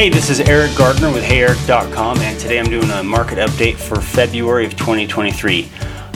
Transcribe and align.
Hey, 0.00 0.08
this 0.08 0.30
is 0.30 0.40
Eric 0.40 0.74
Gardiner 0.78 1.12
with 1.12 1.24
HeyEric.com, 1.24 2.20
and 2.20 2.40
today 2.40 2.58
I'm 2.58 2.70
doing 2.70 2.88
a 2.88 3.02
market 3.02 3.36
update 3.36 3.76
for 3.76 4.00
February 4.00 4.64
of 4.64 4.74
2023. 4.74 5.68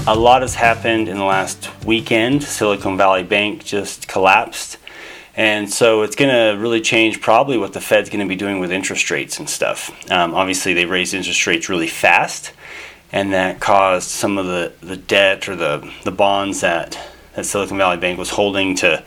A 0.06 0.14
lot 0.14 0.40
has 0.40 0.54
happened 0.54 1.06
in 1.06 1.18
the 1.18 1.24
last 1.24 1.68
weekend. 1.84 2.42
Silicon 2.42 2.96
Valley 2.96 3.24
Bank 3.24 3.62
just 3.62 4.08
collapsed, 4.08 4.78
and 5.36 5.70
so 5.70 6.00
it's 6.00 6.16
going 6.16 6.30
to 6.30 6.58
really 6.58 6.80
change 6.80 7.20
probably 7.20 7.58
what 7.58 7.74
the 7.74 7.80
Fed's 7.82 8.08
going 8.08 8.26
to 8.26 8.26
be 8.26 8.36
doing 8.36 8.58
with 8.58 8.72
interest 8.72 9.10
rates 9.10 9.38
and 9.38 9.50
stuff. 9.50 9.90
Um, 10.10 10.32
obviously, 10.32 10.72
they 10.72 10.86
raised 10.86 11.12
interest 11.12 11.46
rates 11.46 11.68
really 11.68 11.86
fast, 11.86 12.54
and 13.12 13.34
that 13.34 13.60
caused 13.60 14.08
some 14.08 14.38
of 14.38 14.46
the, 14.46 14.72
the 14.80 14.96
debt 14.96 15.46
or 15.46 15.56
the, 15.56 15.92
the 16.04 16.10
bonds 16.10 16.62
that, 16.62 16.98
that 17.34 17.44
Silicon 17.44 17.76
Valley 17.76 17.98
Bank 17.98 18.18
was 18.18 18.30
holding 18.30 18.76
to 18.76 19.04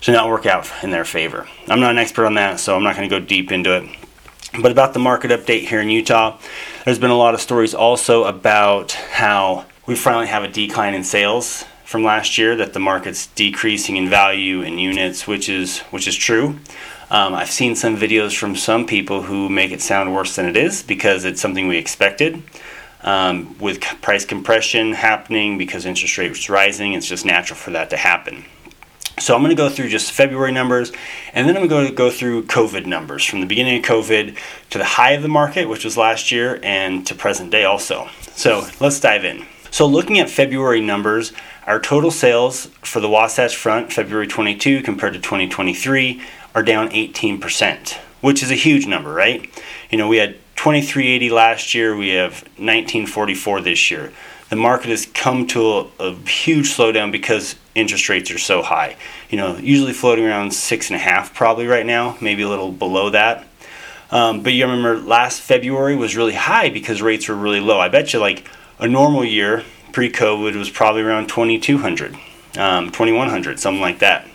to 0.00 0.12
not 0.12 0.28
work 0.28 0.46
out 0.46 0.70
in 0.82 0.90
their 0.90 1.04
favor. 1.04 1.46
I'm 1.66 1.80
not 1.80 1.90
an 1.90 1.98
expert 1.98 2.26
on 2.26 2.34
that, 2.34 2.60
so 2.60 2.76
I'm 2.76 2.82
not 2.82 2.94
going 2.94 3.08
to 3.08 3.20
go 3.20 3.24
deep 3.24 3.50
into 3.50 3.74
it. 3.74 3.88
But 4.60 4.70
about 4.70 4.92
the 4.92 5.00
market 5.00 5.32
update 5.32 5.66
here 5.66 5.80
in 5.80 5.90
Utah, 5.90 6.38
there's 6.84 7.00
been 7.00 7.10
a 7.10 7.16
lot 7.16 7.34
of 7.34 7.40
stories 7.40 7.74
also 7.74 8.22
about 8.24 8.92
how 8.92 9.66
we 9.86 9.96
finally 9.96 10.28
have 10.28 10.44
a 10.44 10.48
decline 10.48 10.94
in 10.94 11.02
sales 11.02 11.64
from 11.84 12.04
last 12.04 12.38
year, 12.38 12.56
that 12.56 12.72
the 12.72 12.78
market's 12.78 13.26
decreasing 13.28 13.96
in 13.96 14.08
value 14.08 14.62
in 14.62 14.78
units, 14.78 15.26
which 15.26 15.48
is 15.48 15.80
which 15.90 16.06
is 16.06 16.14
true. 16.14 16.58
Um, 17.10 17.34
I've 17.34 17.50
seen 17.50 17.74
some 17.74 17.96
videos 17.96 18.36
from 18.36 18.54
some 18.54 18.86
people 18.86 19.22
who 19.22 19.48
make 19.48 19.72
it 19.72 19.82
sound 19.82 20.14
worse 20.14 20.36
than 20.36 20.46
it 20.46 20.56
is 20.56 20.82
because 20.82 21.24
it's 21.24 21.40
something 21.40 21.66
we 21.66 21.76
expected. 21.76 22.42
Um, 23.02 23.58
with 23.58 23.80
price 24.00 24.24
compression 24.24 24.92
happening 24.92 25.58
because 25.58 25.84
interest 25.84 26.16
rates 26.16 26.48
rising, 26.48 26.94
it's 26.94 27.06
just 27.06 27.26
natural 27.26 27.58
for 27.58 27.72
that 27.72 27.90
to 27.90 27.96
happen. 27.96 28.44
So 29.18 29.34
I'm 29.34 29.42
going 29.42 29.50
to 29.50 29.56
go 29.56 29.70
through 29.70 29.88
just 29.88 30.10
February 30.10 30.50
numbers, 30.50 30.92
and 31.32 31.48
then 31.48 31.56
I'm 31.56 31.68
going 31.68 31.86
to 31.86 31.94
go 31.94 32.10
through 32.10 32.44
COVID 32.44 32.84
numbers 32.84 33.24
from 33.24 33.40
the 33.40 33.46
beginning 33.46 33.78
of 33.78 33.84
COVID 33.84 34.36
to 34.70 34.78
the 34.78 34.84
high 34.84 35.12
of 35.12 35.22
the 35.22 35.28
market, 35.28 35.68
which 35.68 35.84
was 35.84 35.96
last 35.96 36.32
year, 36.32 36.58
and 36.64 37.06
to 37.06 37.14
present 37.14 37.50
day 37.50 37.64
also. 37.64 38.08
So 38.32 38.66
let's 38.80 38.98
dive 38.98 39.24
in. 39.24 39.46
So 39.70 39.86
looking 39.86 40.18
at 40.18 40.28
February 40.28 40.80
numbers, 40.80 41.32
our 41.66 41.80
total 41.80 42.10
sales 42.10 42.66
for 42.82 42.98
the 42.98 43.08
Wasatch 43.08 43.56
Front, 43.56 43.92
February 43.92 44.26
22 44.26 44.82
compared 44.82 45.12
to 45.14 45.20
2023, 45.20 46.20
are 46.54 46.62
down 46.62 46.90
18%, 46.90 47.92
which 48.20 48.42
is 48.42 48.50
a 48.50 48.56
huge 48.56 48.86
number, 48.86 49.12
right? 49.12 49.48
You 49.90 49.98
know, 49.98 50.08
we 50.08 50.16
had 50.16 50.34
2380 50.56 51.30
last 51.30 51.72
year, 51.72 51.96
we 51.96 52.10
have 52.10 52.42
1944 52.58 53.60
this 53.60 53.90
year 53.90 54.12
the 54.54 54.60
market 54.60 54.90
has 54.90 55.06
come 55.06 55.48
to 55.48 55.60
a, 55.68 55.88
a, 55.98 56.14
huge 56.28 56.68
slowdown 56.68 57.10
because 57.10 57.56
interest 57.74 58.08
rates 58.08 58.30
are 58.30 58.38
so 58.38 58.62
high. 58.62 58.96
You 59.28 59.36
know, 59.36 59.56
usually 59.56 59.92
floating 59.92 60.24
around 60.24 60.54
six 60.54 60.90
and 60.90 60.94
a 60.94 61.00
half 61.00 61.34
probably 61.34 61.66
right 61.66 61.84
now, 61.84 62.16
maybe 62.20 62.44
a 62.44 62.48
little 62.48 62.70
below 62.70 63.10
that. 63.10 63.48
Um, 64.12 64.44
but 64.44 64.52
you 64.52 64.64
remember 64.64 64.96
last 64.96 65.40
February 65.40 65.96
was 65.96 66.16
really 66.16 66.34
high 66.34 66.70
because 66.70 67.02
rates 67.02 67.28
were 67.28 67.34
really 67.34 67.58
low. 67.58 67.80
I 67.80 67.88
bet 67.88 68.12
you 68.12 68.20
like 68.20 68.48
a 68.78 68.86
normal 68.86 69.24
year 69.24 69.64
pre-COVID 69.90 70.54
was 70.54 70.70
probably 70.70 71.02
around 71.02 71.28
2200, 71.28 72.14
um, 72.56 72.92
2100, 72.92 73.58
something 73.58 73.80
like 73.80 73.98
that. 73.98 74.28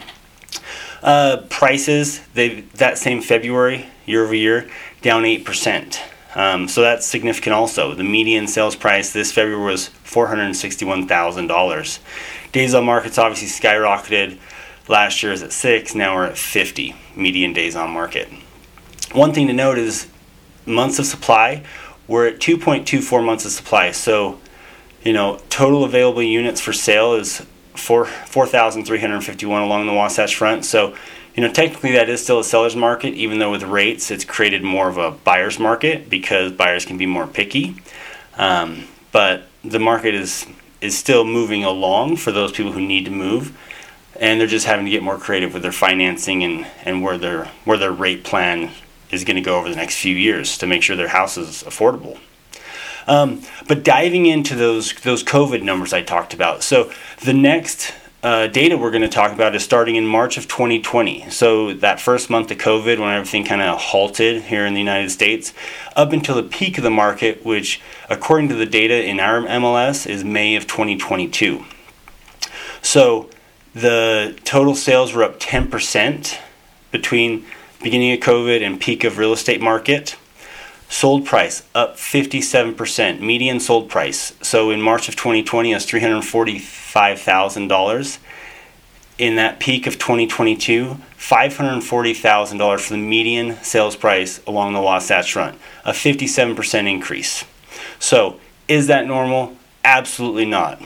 Uh, 1.02 1.38
prices 1.50 2.20
they 2.34 2.60
that 2.76 2.98
same 2.98 3.22
February 3.22 3.86
year 4.06 4.26
over 4.26 4.36
year 4.36 4.70
down 5.02 5.24
eight 5.24 5.46
percent. 5.46 6.02
Um, 6.36 6.68
so 6.68 6.82
that's 6.82 7.06
significant 7.08 7.54
also. 7.54 7.94
The 7.96 8.04
median 8.04 8.48
sales 8.48 8.76
price 8.76 9.12
this 9.12 9.32
February 9.32 9.64
was 9.64 9.90
$461,000. 10.06 12.00
Days 12.52 12.74
on 12.74 12.86
market's 12.86 13.18
obviously 13.18 13.48
skyrocketed. 13.48 14.38
Last 14.88 15.22
year 15.22 15.32
was 15.32 15.44
at 15.44 15.52
6, 15.52 15.96
now 15.96 16.16
we're 16.16 16.26
at 16.26 16.38
50 16.38 16.96
median 17.16 17.54
days 17.54 17.76
on 17.76 17.92
market. 17.92 18.28
One 19.12 19.34
thing 19.34 19.48
to 19.48 19.54
note 19.54 19.78
is 19.78 20.08
months 20.66 21.00
of 21.00 21.06
supply, 21.06 21.64
we're 22.08 22.28
at 22.28 22.40
2.24 22.40 23.24
months 23.24 23.46
of 23.46 23.52
supply. 23.52 23.92
So, 23.92 24.40
you 25.04 25.14
know, 25.14 25.40
total 25.50 25.84
available 25.84 26.24
units 26.24 26.60
for 26.60 26.74
sale 26.74 27.14
is 27.14 27.46
4 27.76 28.06
4,351 28.06 29.62
along 29.62 29.86
the 29.86 29.94
Wasatch 29.94 30.36
Front. 30.36 30.66
So, 30.66 30.96
you 31.40 31.48
know, 31.48 31.54
technically 31.54 31.94
that 31.94 32.10
is 32.10 32.22
still 32.22 32.40
a 32.40 32.44
seller's 32.44 32.76
market, 32.76 33.14
even 33.14 33.40
though 33.40 33.50
with 33.50 33.64
rates 33.64 34.12
it's 34.12 34.26
created 34.26 34.62
more 34.62 34.90
of 34.90 34.98
a 34.98 35.12
buyer's 35.12 35.58
market 35.58 36.10
because 36.10 36.52
buyers 36.52 36.86
can 36.86 36.98
be 36.98 37.06
more 37.06 37.26
picky. 37.28 37.82
Um, 38.38 38.90
but 39.14 39.48
the 39.64 39.80
market 39.80 40.14
is 40.14 40.46
is 40.82 40.98
still 40.98 41.24
moving 41.24 41.64
along 41.64 42.18
for 42.18 42.34
those 42.34 42.52
people 42.52 42.74
who 42.74 42.86
need 42.86 43.06
to 43.06 43.12
move, 43.12 43.58
and 44.20 44.38
they're 44.38 44.48
just 44.48 44.66
having 44.66 44.84
to 44.84 44.92
get 44.92 45.02
more 45.02 45.18
creative 45.18 45.54
with 45.54 45.64
their 45.64 45.72
financing 45.72 46.44
and, 46.44 46.68
and 46.84 47.02
where 47.02 47.18
their 47.18 47.46
where 47.64 47.78
their 47.78 47.94
rate 47.94 48.26
plan 48.26 48.72
is 49.10 49.24
going 49.24 49.38
to 49.38 49.42
go 49.42 49.58
over 49.58 49.70
the 49.70 49.78
next 49.78 49.96
few 49.96 50.18
years 50.18 50.58
to 50.58 50.68
make 50.68 50.84
sure 50.84 50.98
their 50.98 51.08
house 51.08 51.38
is 51.38 51.64
affordable. 51.64 52.20
Um, 53.08 53.44
but 53.66 53.86
diving 53.86 54.26
into 54.26 54.56
those 54.56 54.92
those 55.04 55.24
COVID 55.24 55.62
numbers 55.62 55.94
I 55.94 56.02
talked 56.02 56.34
about, 56.34 56.64
so 56.64 56.92
the 57.24 57.34
next 57.34 57.94
uh, 58.22 58.48
data 58.48 58.78
we're 58.78 58.92
going 58.92 59.02
to 59.02 59.08
talk 59.08 59.32
about 59.32 59.56
is 59.56 59.64
starting 59.64 59.96
in 59.96 60.06
March 60.06 60.38
of 60.38 60.48
2020. 60.48 61.30
So, 61.30 61.74
that 61.76 62.02
first 62.02 62.30
month 62.30 62.52
of 62.52 62.58
COVID, 62.58 63.00
when 63.00 63.10
everything 63.10 63.46
kind 63.46 63.62
of 63.62 63.80
halted 63.80 64.44
here 64.44 64.66
in 64.66 64.74
the 64.74 64.80
United 64.80 65.10
States, 65.10 65.54
up 65.96 66.12
until 66.12 66.36
the 66.36 66.44
peak 66.44 66.78
of 66.78 66.84
the 66.84 66.90
market, 66.90 67.46
which, 67.46 67.80
according 68.10 68.50
to 68.50 68.56
the 68.56 68.66
data 68.66 69.06
in 69.06 69.22
our 69.22 69.42
MLS, 69.42 70.06
is 70.06 70.26
May 70.26 70.56
of 70.58 70.68
2022. 70.68 71.64
So, 72.82 73.30
the 73.74 74.38
total 74.44 74.76
sales 74.76 75.14
were 75.14 75.24
up 75.24 75.40
10% 75.40 76.38
between 76.92 77.46
beginning 77.82 78.12
of 78.12 78.20
COVID 78.20 78.62
and 78.62 78.82
peak 78.82 79.06
of 79.06 79.18
real 79.18 79.32
estate 79.32 79.62
market. 79.62 80.18
Sold 80.92 81.24
price 81.26 81.62
up 81.76 81.98
57%, 81.98 83.22
median 83.22 83.60
sold 83.60 83.90
price. 83.90 84.34
So 84.42 84.72
in 84.72 84.82
March 84.82 85.08
of 85.08 85.16
2020, 85.16 85.72
it 85.72 85.76
was 85.76 85.86
$345,000. 85.86 88.18
In 89.20 89.36
that 89.36 89.60
peak 89.60 89.86
of 89.86 90.00
2022, 90.00 90.98
$540,000 91.18 92.80
for 92.80 92.94
the 92.94 92.98
median 92.98 93.62
sales 93.62 93.96
price 93.96 94.42
along 94.48 94.74
the 94.74 94.82
Wasatch 94.82 95.34
Front, 95.34 95.60
a 95.86 95.92
57% 95.92 96.90
increase. 96.90 97.46
So 98.00 98.40
is 98.68 98.88
that 98.88 99.06
normal? 99.06 99.56
Absolutely 99.84 100.46
not. 100.46 100.82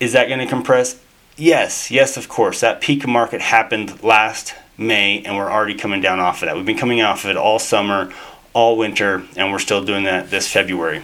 Is 0.00 0.14
that 0.14 0.26
going 0.26 0.40
to 0.40 0.46
compress? 0.46 1.00
Yes, 1.36 1.88
yes, 1.90 2.16
of 2.16 2.28
course. 2.28 2.60
That 2.60 2.80
peak 2.80 3.06
market 3.06 3.40
happened 3.40 4.02
last 4.02 4.54
May, 4.76 5.22
and 5.22 5.36
we're 5.36 5.50
already 5.50 5.74
coming 5.74 6.00
down 6.00 6.18
off 6.18 6.42
of 6.42 6.48
that. 6.48 6.56
We've 6.56 6.66
been 6.66 6.76
coming 6.76 7.00
off 7.00 7.22
of 7.24 7.30
it 7.30 7.36
all 7.36 7.60
summer, 7.60 8.12
all 8.54 8.78
winter, 8.78 9.24
and 9.36 9.52
we're 9.52 9.58
still 9.58 9.84
doing 9.84 10.04
that 10.04 10.30
this 10.30 10.50
February. 10.50 11.02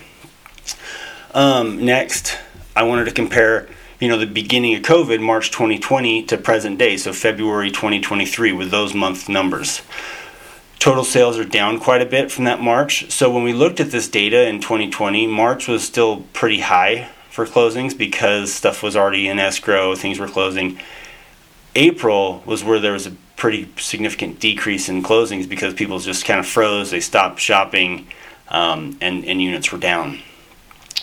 Um, 1.35 1.85
next, 1.85 2.39
I 2.75 2.85
wanted 2.85 3.05
to 3.05 3.11
compare, 3.11 3.69
you 4.01 4.09
know, 4.09 4.17
the 4.17 4.27
beginning 4.27 4.75
of 4.77 4.83
COVID, 4.83 5.21
March 5.21 5.51
2020, 5.51 6.23
to 6.25 6.39
present 6.39 6.79
day, 6.79 6.97
so 6.97 7.13
February 7.13 7.71
2023, 7.71 8.53
with 8.53 8.71
those 8.71 8.95
month 8.95 9.29
numbers. 9.29 9.83
Total 10.79 11.05
sales 11.05 11.39
are 11.39 11.45
down 11.45 11.79
quite 11.79 12.01
a 12.01 12.07
bit 12.07 12.33
from 12.33 12.45
that 12.45 12.61
March. 12.61 13.11
So 13.11 13.31
when 13.31 13.43
we 13.43 13.53
looked 13.53 13.81
at 13.81 13.91
this 13.91 14.09
data 14.09 14.49
in 14.49 14.61
2020, 14.61 15.27
March 15.27 15.69
was 15.69 15.83
still 15.85 16.25
pretty 16.33 16.61
high 16.61 17.11
for 17.29 17.45
closings 17.45 17.97
because 17.97 18.53
stuff 18.53 18.83
was 18.83 18.97
already 18.97 19.29
in 19.29 19.39
escrow, 19.39 19.95
things 19.95 20.19
were 20.19 20.27
closing. 20.27 20.81
April 21.75 22.43
was 22.47 22.65
where 22.65 22.81
there 22.81 22.93
was 22.93 23.07
a 23.07 23.13
pretty 23.41 23.67
significant 23.79 24.39
decrease 24.39 24.91
in 24.91 25.03
closings 25.03 25.49
because 25.49 25.73
people 25.73 25.99
just 25.99 26.27
kind 26.27 26.39
of 26.39 26.47
froze. 26.47 26.91
They 26.91 27.01
stopped 27.01 27.41
shopping, 27.41 28.07
um, 28.49 28.99
and 29.01 29.25
and 29.25 29.41
units 29.41 29.73
were 29.73 29.79
down. 29.79 30.21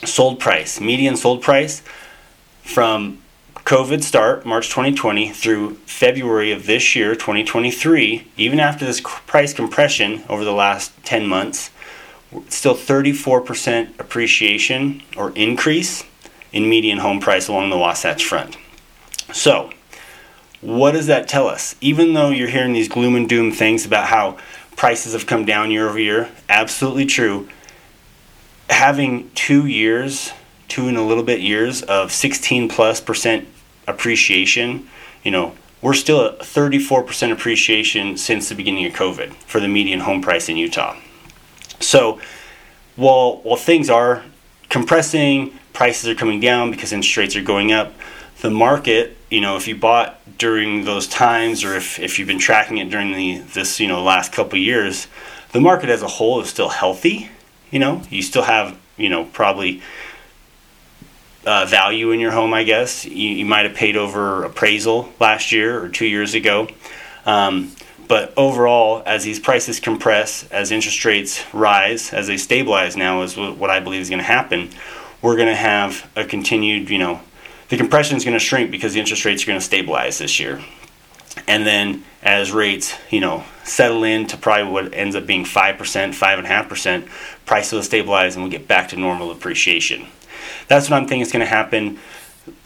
Sold 0.06 0.40
price, 0.40 0.80
median 0.80 1.18
sold 1.18 1.42
price, 1.42 1.82
from 2.62 3.18
COVID 3.56 4.04
start 4.04 4.46
March 4.46 4.70
2020 4.70 5.32
through 5.32 5.74
February 5.88 6.52
of 6.52 6.68
this 6.68 6.96
year 6.96 7.16
2023. 7.16 8.28
Even 8.38 8.60
after 8.60 8.86
this 8.86 9.02
price 9.02 9.52
compression 9.52 10.24
over 10.30 10.46
the 10.46 10.54
last 10.54 10.94
10 11.06 11.26
months, 11.26 11.72
still 12.50 12.76
34% 12.76 14.00
appreciation 14.00 15.02
or 15.18 15.32
increase 15.32 16.04
in 16.54 16.70
median 16.70 17.00
home 17.00 17.20
price 17.20 17.48
along 17.48 17.72
the 17.72 17.78
Wasatch 17.78 18.24
Front. 18.24 18.58
So 19.34 19.72
what 20.62 20.92
does 20.92 21.08
that 21.08 21.28
tell 21.28 21.48
us? 21.48 21.76
Even 21.82 22.14
though 22.14 22.30
you're 22.30 22.50
hearing 22.50 22.74
these 22.74 22.90
gloom 22.90 23.16
and 23.16 23.30
doom 23.30 23.52
things 23.52 23.86
about 23.86 24.08
how 24.08 24.38
prices 24.76 25.14
have 25.14 25.28
come 25.28 25.46
down 25.46 25.72
year 25.72 25.88
over 25.88 26.00
year, 26.00 26.30
absolutely 26.50 27.06
true. 27.06 27.48
Having 28.70 29.32
two 29.32 29.66
years, 29.66 30.32
two 30.68 30.88
and 30.88 30.98
a 30.98 31.02
little 31.02 31.24
bit 31.24 31.42
years 31.42 31.82
of 31.84 32.12
16 32.12 32.70
plus 32.70 33.00
percent 33.00 33.48
appreciation, 33.88 34.88
you 35.24 35.32
know, 35.32 35.56
we're 35.82 35.94
still 35.94 36.26
at 36.26 36.40
34% 36.40 37.32
appreciation 37.32 38.18
since 38.18 38.50
the 38.50 38.56
beginning 38.56 38.86
of 38.86 38.94
COVID 38.94 39.34
for 39.34 39.60
the 39.60 39.68
median 39.68 40.02
home 40.02 40.22
price 40.22 40.50
in 40.50 40.58
Utah. 40.58 40.98
So 41.80 42.20
while, 42.96 43.38
while 43.44 43.58
things 43.58 43.90
are 43.90 44.24
compressing, 44.70 45.58
prices 45.74 46.10
are 46.10 46.16
coming 46.16 46.40
down 46.40 46.72
because 46.72 46.92
interest 46.92 47.16
rates 47.18 47.36
are 47.36 47.44
going 47.44 47.72
up, 47.72 47.94
the 48.42 48.50
market, 48.50 49.18
you 49.30 49.42
know, 49.42 49.58
if 49.58 49.68
you 49.68 49.76
bought 49.76 50.20
during 50.38 50.86
those 50.86 51.08
times 51.08 51.64
or 51.64 51.76
if, 51.76 52.00
if 52.00 52.20
you've 52.20 52.28
been 52.28 52.40
tracking 52.40 52.78
it 52.78 52.90
during 52.90 53.14
the 53.14 53.40
this, 53.54 53.80
you 53.80 53.88
know, 53.88 54.04
last 54.04 54.32
couple 54.32 54.60
years, 54.60 55.08
the 55.52 55.62
market 55.62 55.90
as 55.90 56.02
a 56.02 56.08
whole 56.08 56.42
is 56.42 56.50
still 56.50 56.70
healthy. 56.70 57.30
You 57.72 57.80
know, 57.80 58.04
you 58.10 58.22
still 58.22 58.44
have, 58.44 58.78
you 58.96 59.10
know, 59.10 59.26
probably 59.26 59.82
uh, 61.46 61.66
value 61.66 62.12
in 62.12 62.20
your 62.20 62.32
home, 62.32 62.54
I 62.54 62.64
guess. 62.64 63.06
You, 63.06 63.30
you 63.30 63.46
might 63.46 63.66
have 63.66 63.76
paid 63.76 63.98
over 63.98 64.44
appraisal 64.44 65.12
last 65.20 65.52
year 65.52 65.82
or 65.82 65.90
two 65.90 66.06
years 66.06 66.34
ago. 66.34 66.68
Um, 67.26 67.72
but 68.08 68.34
overall, 68.38 69.04
as 69.06 69.24
these 69.24 69.40
prices 69.40 69.80
compress, 69.80 70.48
as 70.50 70.72
interest 70.72 71.04
rates 71.04 71.44
rise, 71.54 72.14
as 72.14 72.28
they 72.28 72.38
stabilize 72.38 72.96
now, 72.96 73.22
is 73.24 73.36
what 73.36 73.70
I 73.70 73.82
believe 73.82 74.02
is 74.02 74.10
going 74.10 74.20
to 74.20 74.26
happen. 74.26 74.70
We're 75.22 75.36
going 75.36 75.50
to 75.50 75.56
have 75.56 76.10
a 76.16 76.24
continued, 76.24 76.90
you 76.90 77.00
know, 77.00 77.20
the 77.70 77.78
compression 77.78 78.18
is 78.18 78.24
going 78.24 78.38
to 78.38 78.44
shrink 78.44 78.72
because 78.72 78.94
the 78.94 79.00
interest 79.00 79.26
rates 79.26 79.44
are 79.44 79.48
going 79.48 79.60
to 79.60 79.66
stabilize 79.66 80.18
this 80.18 80.40
year. 80.40 80.62
And 81.48 81.66
then 81.68 82.04
as 82.24 82.52
rates, 82.52 82.96
you 83.10 83.20
know, 83.20 83.44
settle 83.64 84.04
in 84.04 84.28
to 84.28 84.38
probably 84.38 84.72
what 84.72 84.94
ends 84.94 85.16
up 85.16 85.26
being 85.26 85.44
5%, 85.44 85.78
5.5%, 85.78 87.10
price 87.46 87.72
will 87.72 87.84
stabilize 87.84 88.36
and 88.36 88.44
we'll 88.44 88.52
get 88.52 88.68
back 88.68 88.90
to 88.90 88.96
normal 88.98 89.32
appreciation. 89.32 90.08
That's 90.68 90.90
what 90.90 90.98
I'm 90.98 91.08
thinking 91.08 91.22
is 91.22 91.32
going 91.32 91.42
to 91.42 91.46
happen 91.46 92.00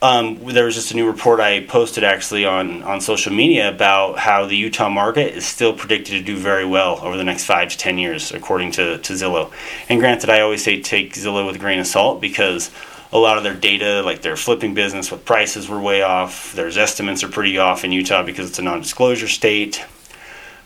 um, 0.01 0.39
there 0.45 0.65
was 0.65 0.75
just 0.75 0.91
a 0.91 0.95
new 0.95 1.07
report 1.07 1.39
I 1.39 1.61
posted 1.61 2.03
actually 2.03 2.45
on, 2.45 2.83
on 2.83 3.01
social 3.01 3.33
media 3.33 3.69
about 3.69 4.19
how 4.19 4.45
the 4.45 4.55
Utah 4.55 4.89
market 4.89 5.35
is 5.35 5.45
still 5.45 5.73
predicted 5.73 6.19
to 6.19 6.23
do 6.23 6.37
very 6.37 6.65
well 6.65 6.99
over 7.01 7.17
the 7.17 7.23
next 7.23 7.45
five 7.45 7.69
to 7.69 7.77
ten 7.77 7.97
years, 7.97 8.31
according 8.31 8.71
to, 8.73 8.97
to 8.99 9.13
Zillow. 9.13 9.51
And 9.89 9.99
granted, 9.99 10.29
I 10.29 10.41
always 10.41 10.63
say 10.63 10.81
take 10.81 11.13
Zillow 11.13 11.45
with 11.45 11.55
a 11.55 11.59
grain 11.59 11.79
of 11.79 11.87
salt 11.87 12.21
because 12.21 12.71
a 13.13 13.17
lot 13.17 13.37
of 13.37 13.43
their 13.43 13.53
data, 13.53 14.01
like 14.03 14.21
their 14.21 14.37
flipping 14.37 14.73
business 14.73 15.11
with 15.11 15.25
prices, 15.25 15.67
were 15.67 15.79
way 15.79 16.01
off. 16.01 16.53
Their 16.53 16.67
estimates 16.67 17.23
are 17.23 17.27
pretty 17.27 17.57
off 17.57 17.83
in 17.83 17.91
Utah 17.91 18.23
because 18.23 18.49
it's 18.49 18.59
a 18.59 18.61
non 18.61 18.81
disclosure 18.81 19.27
state. 19.27 19.85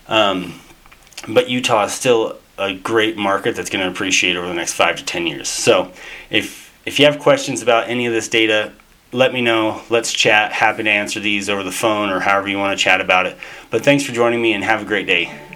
Um, 0.08 0.60
but 1.28 1.48
Utah 1.48 1.84
is 1.84 1.92
still 1.92 2.38
a 2.58 2.74
great 2.74 3.16
market 3.16 3.56
that's 3.56 3.70
going 3.70 3.84
to 3.84 3.90
appreciate 3.90 4.36
over 4.36 4.46
the 4.46 4.54
next 4.54 4.74
five 4.74 4.96
to 4.96 5.04
ten 5.04 5.26
years. 5.26 5.48
So 5.48 5.92
if 6.30 6.66
if 6.84 7.00
you 7.00 7.06
have 7.06 7.18
questions 7.18 7.62
about 7.62 7.88
any 7.88 8.06
of 8.06 8.12
this 8.12 8.28
data, 8.28 8.72
let 9.12 9.32
me 9.32 9.40
know. 9.40 9.82
Let's 9.90 10.12
chat. 10.12 10.52
Happy 10.52 10.84
to 10.84 10.90
answer 10.90 11.18
these 11.18 11.48
over 11.48 11.64
the 11.64 11.72
phone 11.72 12.10
or 12.10 12.20
however 12.20 12.48
you 12.48 12.58
want 12.58 12.78
to 12.78 12.82
chat 12.82 13.00
about 13.00 13.26
it. 13.26 13.36
But 13.70 13.84
thanks 13.84 14.04
for 14.04 14.12
joining 14.12 14.40
me 14.40 14.52
and 14.52 14.62
have 14.62 14.82
a 14.82 14.84
great 14.84 15.06
day. 15.06 15.55